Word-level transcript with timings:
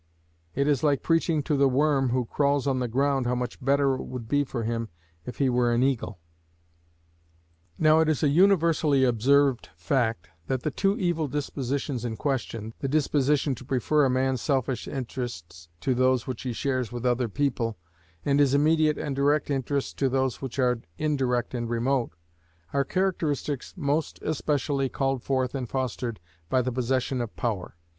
It 0.55 0.67
is 0.67 0.81
like 0.81 1.03
preaching 1.03 1.43
to 1.43 1.55
the 1.55 1.67
worm 1.69 2.09
who 2.09 2.25
crawls 2.25 2.65
on 2.65 2.79
the 2.79 2.87
ground 2.87 3.27
how 3.27 3.35
much 3.35 3.63
better 3.63 3.93
it 3.93 4.03
would 4.05 4.27
be 4.27 4.43
for 4.43 4.63
him 4.63 4.89
if 5.27 5.37
he 5.37 5.47
were 5.47 5.71
an 5.71 5.83
eagle. 5.83 6.17
Now 7.77 7.99
it 7.99 8.09
is 8.09 8.23
a 8.23 8.27
universally 8.27 9.03
observed 9.03 9.69
fact 9.77 10.29
that 10.47 10.63
the 10.63 10.71
two 10.71 10.97
evil 10.97 11.27
dispositions 11.27 12.03
in 12.03 12.17
question, 12.17 12.73
the 12.79 12.87
disposition 12.87 13.53
to 13.53 13.63
prefer 13.63 14.03
a 14.03 14.09
man's 14.09 14.41
selfish 14.41 14.87
interests 14.87 15.69
to 15.81 15.93
those 15.93 16.25
which 16.25 16.41
he 16.41 16.51
shares 16.51 16.91
with 16.91 17.05
other 17.05 17.29
people, 17.29 17.77
and 18.25 18.39
his 18.39 18.55
immediate 18.55 18.97
and 18.97 19.15
direct 19.15 19.51
interests 19.51 19.93
to 19.93 20.09
those 20.09 20.41
which 20.41 20.57
are 20.57 20.79
indirect 20.97 21.53
and 21.53 21.69
remote, 21.69 22.09
are 22.73 22.83
characteristics 22.83 23.75
most 23.77 24.17
especially 24.23 24.89
called 24.89 25.21
forth 25.21 25.53
and 25.53 25.69
fostered 25.69 26.19
by 26.49 26.59
the 26.63 26.71
possession 26.71 27.21
of 27.21 27.35
power. 27.35 27.75